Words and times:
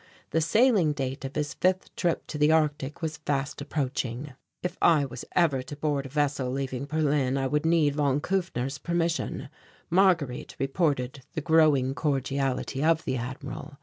The 0.31 0.41
sailing 0.41 0.93
date 0.93 1.25
of 1.25 1.35
his 1.35 1.53
fifth 1.53 1.95
trip 1.95 2.25
to 2.25 2.39
the 2.39 2.51
Arctic 2.51 3.03
was 3.03 3.17
fast 3.17 3.61
approaching; 3.61 4.33
if 4.63 4.75
I 4.81 5.05
was 5.05 5.25
ever 5.35 5.61
to 5.61 5.75
board 5.75 6.07
a 6.07 6.09
vessel 6.09 6.49
leaving 6.49 6.85
Berlin 6.85 7.37
I 7.37 7.45
would 7.45 7.67
need 7.67 7.97
von 7.97 8.19
Kufner's 8.19 8.79
permission. 8.79 9.47
Marguerite 9.91 10.55
reported 10.57 11.21
the 11.33 11.41
growing 11.41 11.93
cordiality 11.93 12.83
of 12.83 13.05
the 13.05 13.15
Admiral. 13.17 13.77